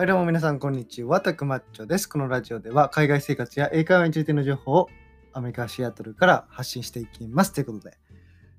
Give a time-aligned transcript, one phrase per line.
[0.00, 1.20] はい、どうも皆さん、こんにちは。
[1.20, 2.06] タクマッチョです。
[2.06, 4.88] このラジオでは、海外生活や英会話についての情報を
[5.34, 7.52] アメリカ・シアトルから発信していきます。
[7.52, 7.98] ということで、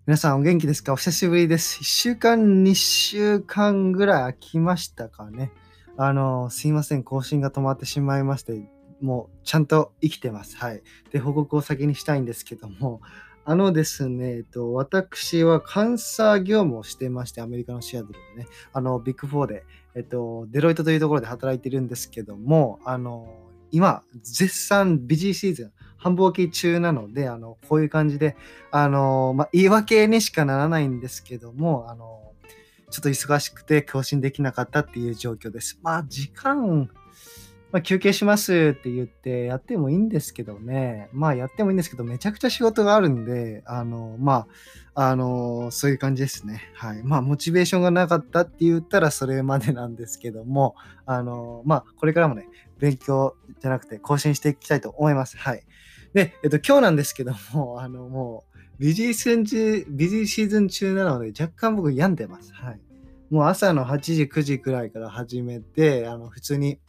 [0.05, 0.93] 皆さんお元気ですか？
[0.93, 1.79] お久しぶりです。
[1.79, 5.51] 1週間、2週間ぐらい空きましたかね？
[5.97, 8.61] あの、すいません、更新が止まってしまいまして、
[9.01, 10.57] もうちゃんと生きてます。
[10.57, 10.83] はい。
[11.09, 13.01] で、報告を先にしたいんですけども、
[13.45, 19.63] あのですね、えっと、私は監査業務をしてまして、アメリカのシアトルでね、あの、ビッグ4で、
[19.95, 23.27] えっと、デロイトというところで働いてるんですけども、あの、
[23.71, 28.35] 今、絶賛ビジーシーズン、繁忙期中なので、あの、こういう感じで、
[28.71, 32.33] あの、まあ、言い訳にしかならないんですけども、あの、
[32.89, 35.79] ちょっと忙しくて更新できなかったっていう状況です。
[35.81, 36.89] まあ、時間、
[37.71, 41.09] まあ、休憩しますって言ってやってもいいんですけどね。
[41.13, 44.45] まあやってもいいんですけど、めちゃくちゃ仕事があるんで、あの、ま
[44.93, 46.61] あ、あの、そういう感じですね。
[46.75, 47.01] はい。
[47.03, 55.37] まあ、モチベーションがなかったって言ったらそれまでなんですけども、あの、まあ、これからもね、勉強じゃなくて更新していきたいと思います。
[55.37, 55.63] はい。
[56.13, 62.51] で、えっと、今日なんですけども、 あの、もう、ビジーシーズン中、ビジーシーズン中なので、若干僕病んでます。
[62.53, 62.81] はい。
[63.29, 66.79] もう朝の8時、9時くらいから始めて、あの、普通に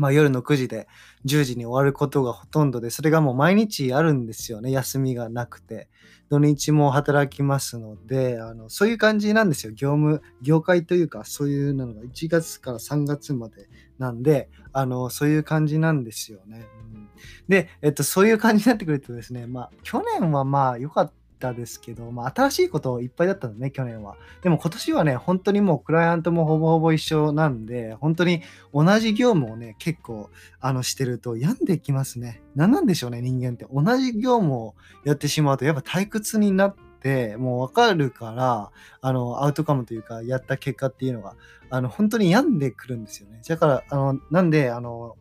[0.00, 0.88] まあ、夜の9時で
[1.26, 4.70] 10時に終わることがほとんどで、それがもう毎日あるんですよね。
[4.70, 5.88] 休みがなくて。
[6.30, 9.72] 土日も働きますので、あのそういう感じなんですよ。
[9.72, 16.64] 業務、業界というか、そういうのが1月から3月までなんで、あのそういう感じなんですよね。
[16.94, 17.08] うん、
[17.48, 24.16] で、えっと、そういう感じになってくるとですね、まあ、去年はまあ良かったったですけど、まあ、新しいこといっぱいだったんだね、去年は。
[24.42, 28.42] でも今年はね、本当にもうクライアントもほぼほぼ一緒なんで、本当に
[28.74, 32.42] 同じ業務をね、結構あのしてると病んできますね。
[32.54, 33.66] 何なんでしょうね、人間って。
[33.72, 34.74] 同じ業務を
[35.04, 41.36] やってしまうと、やっぱ退屈になって、もうわかるから、あの、アウトカムというか、やった結果っていうのが、
[41.70, 43.40] あの、本当に病んでくるんですよね。
[43.48, 45.16] だから、あの、なんで、あの、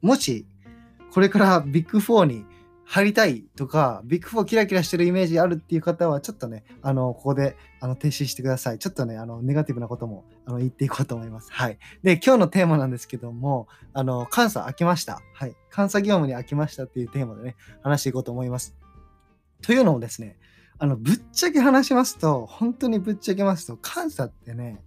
[0.00, 0.46] もし、
[1.12, 2.46] これからビッグ4に
[2.92, 8.78] 入りたいとか、ビッグフォーキラキラしてるイメージあるっていう方は、ちょっとね、あの、ここで、あの、停止してください。
[8.78, 11.50] ちょっとね、あの、ネガティブなことも、あの、言っていこうと思います。
[11.50, 11.78] はい。
[12.02, 15.22] で、今日のテーマなんですけども、あの、監査開きました。
[15.32, 15.56] はい。
[15.74, 18.76] 監査業務に開きましたっていうテーマでね、話していこうと思います。
[19.62, 20.36] というのもですね、
[20.76, 24.82] あの、ぶっちゃけ話しますと、本当にぶっちゃけますと、監査ってね、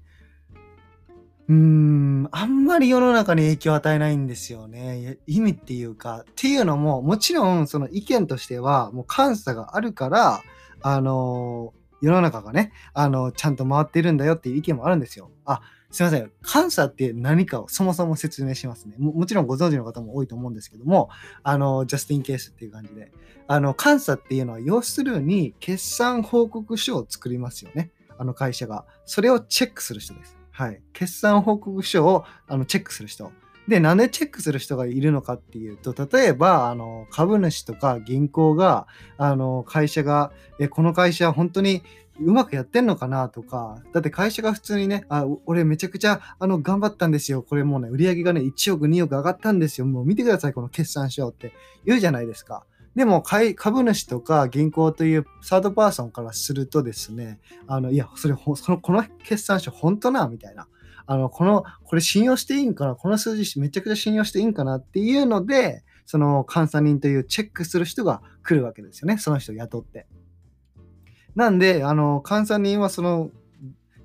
[1.47, 5.19] うーん、あんまり世の中に影響を与えないんですよね。
[5.27, 10.41] 意味っていうか、っていうのも、もちろんその意見としては、もう監査があるから、
[10.81, 15.31] あの世の中がね、あの、ちゃんと回ってるんだよっていう意見もあるんですよ。
[15.45, 15.61] あ、
[15.91, 16.31] すいません。
[16.53, 18.95] 監査って何かをそもそも説明しますね。
[18.97, 21.09] ももちろんご存知の方も多いと思うんですけども、
[21.43, 23.11] あの、just in case っていう感じで。
[23.47, 27.91] あの、監査っていうのは要するに決算報告書を作りますよね。
[28.17, 28.85] あの会社が。
[29.05, 30.37] それをチェックする人です。
[30.55, 33.29] はい、決算報告書をあのチェックする人。
[33.67, 41.83] で、なんでチェックする人がいるのかっていうと、例えば、あの、株主とか銀行が、あの、会社が、え、この会社は本当に
[42.21, 47.43] うまくやってんのかなとか、だって会社が普通にね、あ、俺めちゃくちゃ、あの、頑張ったんですよ。
[47.43, 49.87] これもうね、売り上げがね、1億、2億上がったんですよ。
[49.87, 51.51] もう見てください、この決算書って
[51.85, 52.65] 言うじゃないですか。
[52.95, 60.67] でも、株主とか銀行というサードパーソンからするとですね、あの、いや、それ、その、この決算書本当なみたいな。
[61.05, 69.17] あの、この、これ信用していいんかなこの数字めちゃくちゃ信用していいんかなっていうので、その監査人というチェックする人が来るわけですよね。
[69.17, 70.07] その人を雇って。
[71.35, 73.29] なんで、あの、監査人はその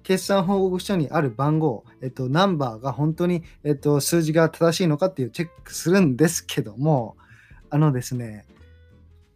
[0.02, 7.16] 決算報告書にある番号、えっと、ナンバーが本当に、えっと、数字が正しいのかっていうチェックするんですけども、
[7.68, 8.46] あのですね、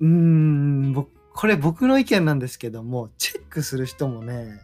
[0.04, 4.60] うーん、これ僕の意見なんですけども、チェックする人もね、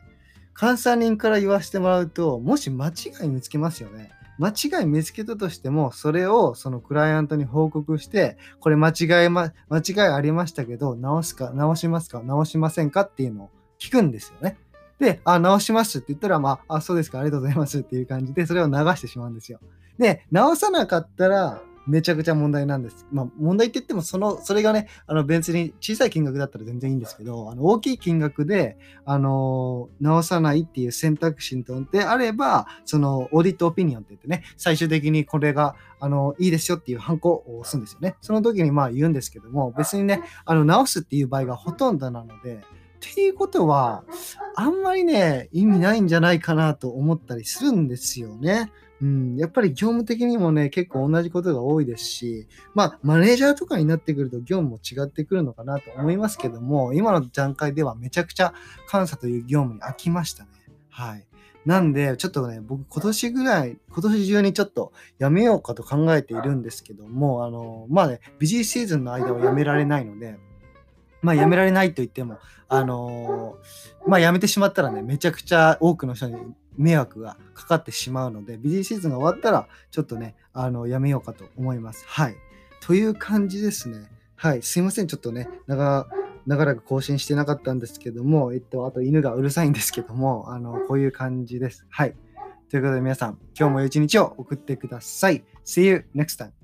[0.60, 2.92] 監査人から言わせてもらうと、もし間違
[3.24, 4.10] い見つけますよね。
[4.38, 14.58] 間違い見つけたとしても、それをそのクライアントに報告して、これ間違い、ま、間違いありましたけど、直すか、直しますか、直しませんかっていうのを聞くんですよね。
[14.98, 19.58] で、あ、直しますって言ったら、まあ、あ、そうですか、ありがとうございますっていう感じで、それを流してしまうんですよ。
[19.98, 23.06] で、直さなかったら、めちゃくちゃ問題なんです。
[23.12, 31.50] まあ、問題って言っても、その、それがね、あの、別に小さい金額だったら全然いいんですけど、あの、大きい金額で、あの、直さないっていう選択肢
[31.90, 38.14] であれば、その、オーディットオピニオンって言ってね、最終的にこれが、あの、いいですよっていうハンコを押すんですよね。
[38.20, 42.60] その時にまあ言うんですけども、別にね、あの、直すっていう場合がほとんどなので、
[43.08, 44.04] っていうことは、
[44.54, 48.70] あんまりね、意味ないんじゃないかなと思ったりするんですよね。
[49.02, 58.52] うん、やっぱり業務的にもね、結構同じことが多いですし、まあ、マネージャーとかになってくると業務も違ってくるのかなと思いますけども、今の段階ではめちゃくちゃ
[58.92, 60.50] 監査という業務に飽きましたね。
[60.90, 61.26] はい。
[61.64, 70.38] なんで、ちょっとね、僕今年ぐらい、今年中にちょっとやめようかと考えているんですけども、あの、まあね、ビジーシーズンの間はやめられないので、
[71.22, 72.38] まあやめられないと言っても、
[72.68, 73.56] あの
[74.06, 76.36] まあやめてしまったらね、めちゃくちゃ多くの人に
[76.76, 82.04] 迷惑がかかってしまうので、ビジーシーズンが終わったら、ちょっとね、あの、やめようかと思います。
[82.06, 82.36] はい。
[82.80, 84.10] という感じですね。
[84.36, 84.62] はい。
[84.62, 85.06] すいません。
[85.06, 86.08] ちょっとね、長、
[86.46, 91.86] 長らく更新してなかったんですけども、えっと、あと犬がうるさいんですけども、あの、こういう感じです。
[91.90, 92.14] はい。
[92.70, 95.44] ということで皆さん、今日も良い一日を送ってください。
[95.64, 96.59] See you next time.